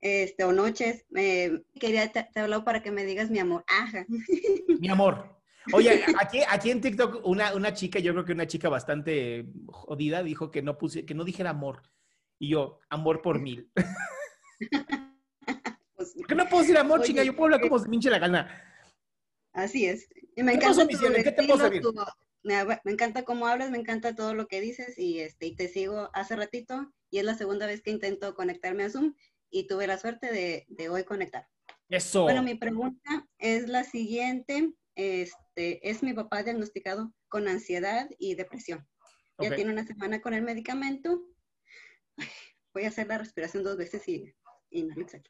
[0.00, 1.06] este, o noches.
[1.14, 3.64] Eh, quería te, te hablar para que me digas mi amor.
[3.68, 4.06] Ajá.
[4.80, 5.36] Mi amor.
[5.72, 10.22] Oye, aquí, aquí en TikTok una, una chica, yo creo que una chica bastante jodida,
[10.22, 11.82] dijo que no puse, que no dijera amor.
[12.38, 13.70] Y yo, amor por mil.
[15.94, 17.24] Pues, ¿Por qué no puedo decir amor, Oye, chica?
[17.24, 18.62] Yo puedo hablar eh, como se me hinche la gana.
[19.52, 20.08] Así es.
[20.36, 21.14] Y me ¿Qué encanta pasó, tu cielo?
[21.16, 21.82] ¿Qué te puedo estilo, servir?
[21.82, 21.94] tu-
[22.44, 25.66] me, me encanta cómo hablas, me encanta todo lo que dices y, este, y te
[25.66, 29.14] sigo hace ratito y es la segunda vez que intento conectarme a Zoom
[29.50, 31.46] y tuve la suerte de, de hoy conectar.
[31.88, 32.22] Eso.
[32.22, 34.72] Bueno, mi pregunta es la siguiente.
[34.94, 38.86] Este, es mi papá diagnosticado con ansiedad y depresión.
[39.38, 39.54] Ya Ok.
[39.56, 41.22] tiene una semana con el medicamento.
[42.16, 42.26] Ay,
[42.74, 44.34] Voy a hacer la respiración dos veces y,
[44.70, 45.24] y no exhalo.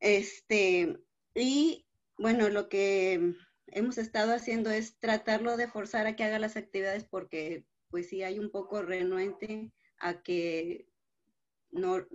[0.00, 0.98] Este,
[1.34, 1.86] y
[2.16, 3.34] bueno, lo que
[3.68, 8.22] hemos estado haciendo es tratarlo de forzar a que haga las actividades porque pues sí
[8.22, 10.88] hay un poco renuente a que
[11.72, 12.06] no,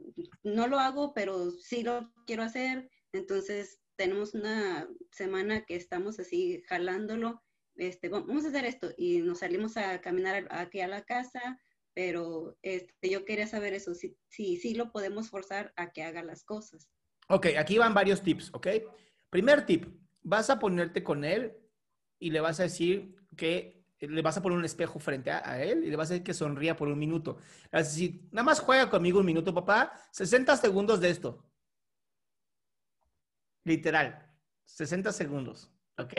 [0.44, 2.90] no lo hago, pero sí lo quiero hacer.
[3.12, 7.44] Entonces tenemos una semana que estamos así jalándolo.
[7.76, 11.60] Este, vamos a hacer esto y nos salimos a caminar aquí a la casa,
[11.94, 16.24] pero este, yo quería saber eso, si, si, si lo podemos forzar a que haga
[16.24, 16.90] las cosas.
[17.30, 18.68] Ok, aquí van varios tips, ¿ok?
[19.30, 19.86] Primer tip,
[20.22, 21.54] vas a ponerte con él
[22.20, 25.84] y le vas a decir que le vas a poner un espejo frente a, él
[25.84, 27.38] y le vas a decir que sonría por un minuto.
[27.72, 31.44] Le vas a decir, nada más juega conmigo un minuto, papá, 60 segundos de esto.
[33.64, 34.32] Literal,
[34.66, 36.14] 60 segundos, ¿ok?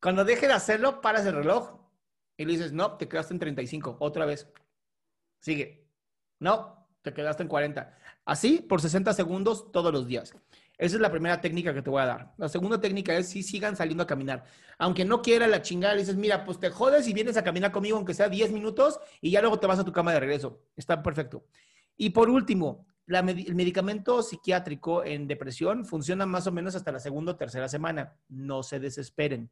[0.00, 1.80] Cuando deje de hacerlo, paras el reloj
[2.36, 4.48] y le dices, no, te quedaste en 35, otra vez.
[5.40, 5.88] Sigue.
[6.38, 7.98] No, te quedaste en 40.
[8.24, 10.34] Así por 60 segundos todos los días.
[10.76, 12.34] Esa es la primera técnica que te voy a dar.
[12.36, 14.44] La segunda técnica es si sigan saliendo a caminar.
[14.78, 17.70] Aunque no quiera la chingada, le dices, mira, pues te jodes y vienes a caminar
[17.70, 20.62] conmigo aunque sea 10 minutos y ya luego te vas a tu cama de regreso.
[20.76, 21.46] Está perfecto.
[21.96, 26.98] Y por último, la el medicamento psiquiátrico en depresión funciona más o menos hasta la
[26.98, 28.16] segunda o tercera semana.
[28.28, 29.50] No se desesperen.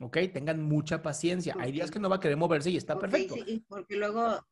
[0.00, 0.18] ¿Ok?
[0.32, 1.54] Tengan mucha paciencia.
[1.58, 3.34] Hay días que no va a querer moverse y está perfecto.
[3.34, 4.44] sí, porque luego...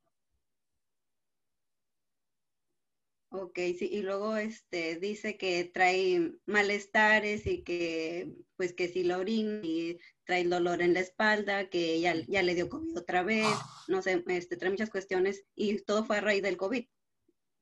[3.35, 9.17] Ok, sí, y luego este, dice que trae malestares y que, pues que si la
[9.17, 13.47] orina y trae dolor en la espalda, que ya, ya le dio COVID otra vez,
[13.89, 16.85] no sé, este, trae muchas cuestiones y todo fue a raíz del COVID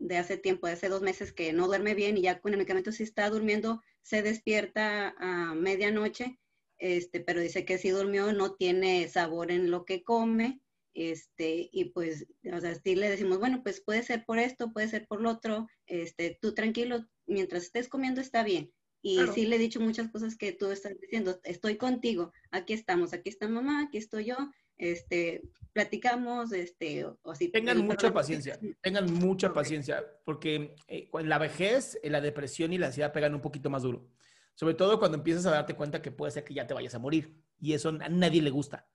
[0.01, 2.59] de hace tiempo, de hace dos meses que no duerme bien y ya con el
[2.59, 6.41] medicamento sí está durmiendo, se despierta a medianoche,
[6.79, 10.61] este, pero dice que si durmió no tiene sabor en lo que come,
[10.95, 14.89] este, y pues, o sea, sí le decimos, bueno, pues puede ser por esto, puede
[14.89, 18.73] ser por lo otro, este, tú tranquilo, mientras estés comiendo está bien.
[19.03, 19.33] Y Claro.
[19.33, 23.31] sí le he dicho muchas cosas que tú estás diciendo, estoy contigo, aquí estamos, aquí
[23.31, 24.37] está mamá, aquí estoy yo,
[24.77, 25.43] este,
[25.73, 27.49] platicamos, este, o, o así.
[27.49, 32.73] Tengan mucha problema- paciencia, tengan mucha paciencia, porque eh, en la vejez, eh, la depresión
[32.73, 34.07] y la ansiedad pegan un poquito más duro.
[34.55, 36.99] Sobre todo cuando empiezas a darte cuenta que puede ser que ya te vayas a
[36.99, 37.35] morir.
[37.59, 38.87] Y eso a nadie le gusta.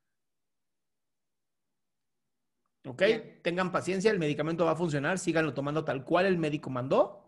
[2.86, 3.02] ¿Ok?
[3.42, 7.26] Tengan paciencia, el medicamento va a funcionar, síganlo tomando tal cual el médico mandó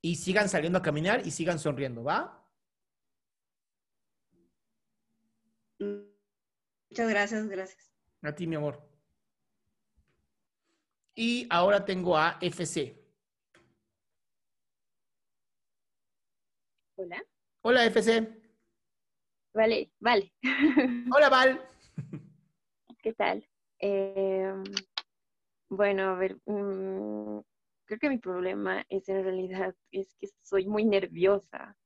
[0.00, 2.48] y sigan saliendo a caminar y sigan sonriendo, ¿va?
[5.78, 7.92] Muchas gracias, gracias.
[8.22, 8.88] A ti, mi amor.
[11.14, 13.02] Y ahora tengo a FC.
[16.96, 17.24] Hola.
[17.62, 18.42] Hola, FC.
[19.54, 20.32] Vale, vale.
[21.14, 21.68] Hola, Val.
[23.02, 23.46] ¿Qué tal?
[23.82, 24.62] Em,
[25.68, 27.40] bueno, a ver, mm,
[27.84, 31.76] creo que mi problema es en realidad es que soy muy nerviosa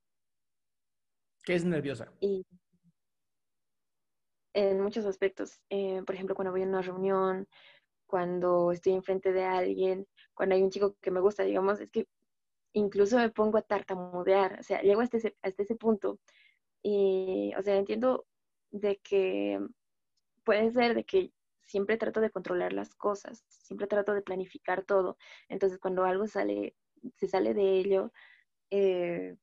[1.43, 2.11] ¿Qué es nerviosa?
[2.21, 2.45] y
[4.53, 5.61] en muchos aspectos.
[5.69, 7.47] Eh, por ejemplo, cuando voy a una reunión,
[8.07, 12.07] cuando estoy enfrente de alguien, cuando hay un chico que me gusta, digamos, es que
[12.73, 16.19] incluso me pongo a tartamudear, o sea, llego hasta ese, hasta ese punto.
[16.83, 18.25] Y, o sea, entiendo
[18.71, 19.59] de que
[20.43, 21.31] puede ser de que
[21.67, 25.17] siempre trato de controlar las cosas, siempre trato de planificar todo.
[25.49, 26.75] Entonces, cuando algo sale,
[27.15, 28.11] se sale de ello,
[28.71, 29.35] eh,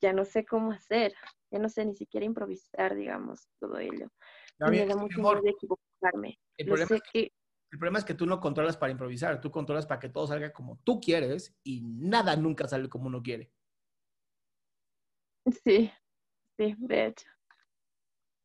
[0.00, 1.14] ya no sé cómo hacer,
[1.50, 4.10] ya no sé ni siquiera improvisar, digamos, todo ello.
[4.58, 6.38] Mí, me da mucho miedo de equivocarme.
[6.56, 7.32] el problema es que
[7.72, 10.52] El problema es que tú no controlas para improvisar, tú controlas para que todo salga
[10.52, 13.52] como tú quieres y nada nunca sale como uno quiere.
[15.64, 15.90] Sí,
[16.56, 17.26] sí, de hecho.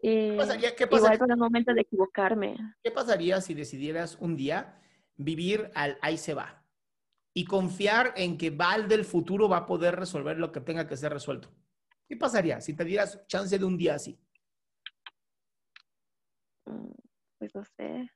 [0.05, 2.55] ¿Qué Y pasaría, qué igual pasaría- con el momento de equivocarme.
[2.83, 4.79] qué pasaría si decidieras un día
[5.15, 6.63] vivir al ahí se va
[7.33, 10.95] y confiar en que Val del futuro va a poder resolver lo que tenga que
[10.95, 11.49] ser resuelto?
[12.07, 14.19] ¿Qué pasaría si te dieras chance de un día así?
[16.65, 16.91] Mm,
[17.39, 18.11] Pues no sé,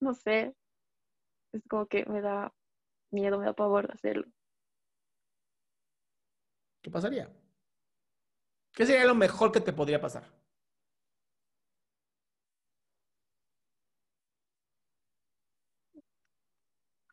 [0.00, 0.54] no sé.
[1.52, 2.52] Es como que me da
[3.10, 4.26] miedo, me da pavor hacerlo.
[6.82, 7.30] ¿Qué pasaría?
[8.74, 10.30] ¿Qué sería lo mejor que te podría pasar?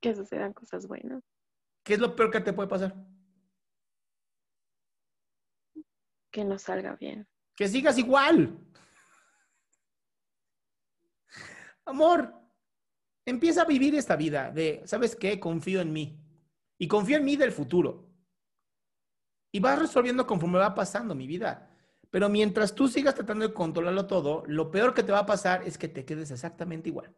[0.03, 1.23] Que sucedan cosas buenas.
[1.81, 2.93] ¿Qué es lo peor que te puede pasar?
[6.29, 7.25] Que no salga bien.
[7.55, 8.59] Que sigas igual.
[11.85, 12.33] Amor,
[13.25, 15.39] empieza a vivir esta vida de, ¿sabes qué?
[15.39, 16.21] Confío en mí.
[16.77, 18.09] Y confío en mí del futuro.
[19.53, 21.73] Y vas resolviendo conforme va pasando mi vida.
[22.09, 25.63] Pero mientras tú sigas tratando de controlarlo todo, lo peor que te va a pasar
[25.63, 27.15] es que te quedes exactamente igual.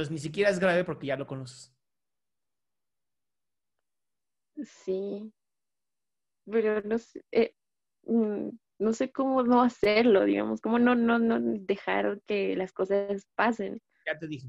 [0.00, 1.74] Entonces ni siquiera es grave porque ya lo conoces.
[4.64, 5.30] Sí.
[6.50, 7.54] Pero no sé, eh,
[8.04, 8.48] mm,
[8.78, 13.78] no sé cómo no hacerlo, digamos, cómo no, no, no dejar que las cosas pasen.
[14.06, 14.48] Ya te dije.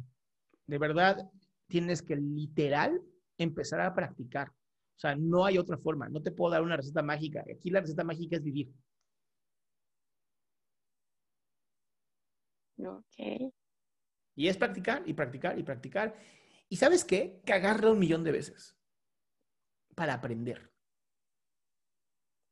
[0.67, 1.29] De verdad,
[1.67, 3.01] tienes que literal
[3.37, 4.47] empezar a practicar.
[4.47, 6.07] O sea, no hay otra forma.
[6.07, 7.43] No te puedo dar una receta mágica.
[7.53, 8.71] Aquí la receta mágica es vivir.
[12.77, 13.51] Ok.
[14.35, 16.15] Y es practicar y practicar y practicar.
[16.69, 17.41] ¿Y sabes qué?
[17.45, 18.77] Cagarla un millón de veces
[19.95, 20.71] para aprender.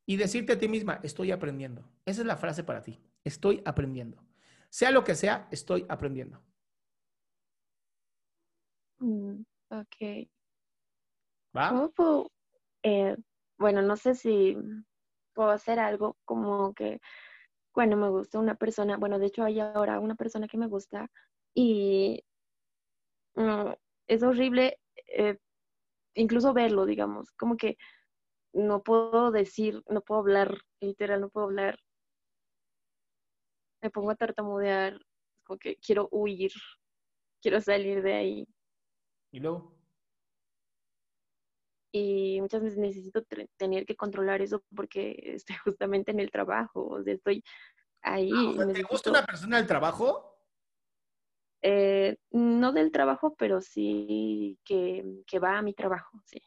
[0.06, 1.90] Y decirte a ti misma, estoy aprendiendo.
[2.06, 3.00] Esa es la frase para ti.
[3.24, 4.24] Estoy aprendiendo.
[4.70, 6.44] Sea lo que sea, estoy aprendiendo.
[9.00, 10.28] Mm, ok.
[11.56, 11.70] ¿Va?
[11.70, 12.32] ¿Cómo puedo,
[12.84, 13.16] eh,
[13.58, 14.58] bueno, no sé si
[15.34, 17.00] puedo hacer algo como que
[17.72, 21.10] cuando me gusta una persona, bueno, de hecho hay ahora una persona que me gusta
[21.54, 22.24] y
[23.36, 23.72] mm,
[24.08, 25.38] es horrible eh,
[26.16, 27.78] incluso verlo, digamos, como que
[28.54, 31.80] no puedo decir, no puedo hablar, literal, no puedo hablar.
[33.82, 35.00] Me pongo a tartamudear,
[35.46, 36.52] como que quiero huir,
[37.42, 38.48] quiero salir de ahí.
[39.32, 39.78] Y luego.
[41.92, 43.24] y muchas veces necesito
[43.58, 47.44] tener que controlar eso porque estoy justamente en el trabajo, o sea, estoy
[48.02, 48.32] ahí.
[48.32, 50.39] Ah, o sea, ¿Te necesito- gusta una persona del trabajo?
[51.62, 56.42] Eh, no del trabajo, pero sí que, que va a mi trabajo, sí.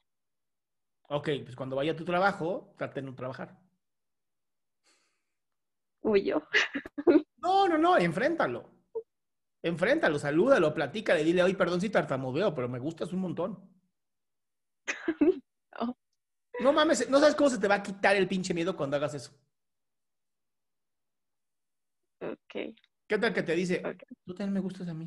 [1.09, 3.59] Ok, pues cuando vaya a tu trabajo, trate de no trabajar.
[6.03, 6.43] Huyo.
[7.43, 8.71] No, no, no, enfréntalo.
[9.63, 13.59] Enfréntalo, salúdalo, platícale, dile, oye, perdón si tartamudeo, pero me gustas un montón.
[15.81, 15.97] No.
[16.61, 19.15] No mames, no sabes cómo se te va a quitar el pinche miedo cuando hagas
[19.15, 19.33] eso.
[22.21, 22.77] Ok.
[23.13, 23.83] ¿Qué tal que te dice,
[24.25, 25.07] tú también me gustas a mí?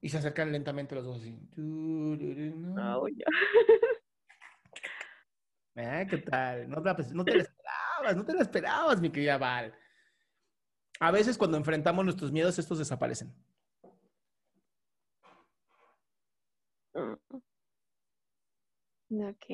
[0.00, 1.38] Y se acercan lentamente los dos así.
[1.54, 3.04] No,
[5.76, 6.68] ¿Qué tal?
[6.68, 9.72] No no te la esperabas, no te la esperabas, mi querida Val.
[10.98, 13.32] A veces cuando enfrentamos nuestros miedos, estos desaparecen.
[19.08, 19.46] Ok.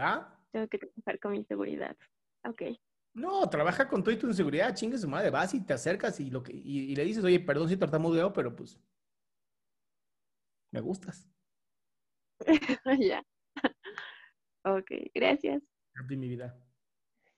[0.00, 0.42] ¿Va?
[0.52, 1.94] Tengo que trabajar con mi seguridad.
[2.48, 2.62] Ok.
[3.16, 6.28] No, trabaja con todo y tu inseguridad, chingue su madre, vas y te acercas y,
[6.28, 8.78] lo que, y, y le dices, oye, perdón si tartamudeo, pero pues
[10.70, 11.26] me gustas.
[13.00, 13.24] ya.
[14.68, 15.62] Ok, gracias.
[16.10, 16.58] En mi vida.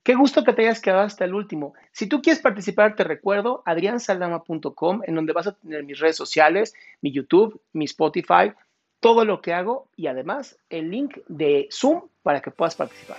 [0.02, 1.75] Qué gusto que te hayas quedado hasta el último.
[1.92, 6.73] Si tú quieres participar, te recuerdo adriansaldama.com, en donde vas a tener mis redes sociales,
[7.02, 8.54] mi YouTube, mi Spotify,
[9.00, 13.18] todo lo que hago y además el link de Zoom para que puedas participar.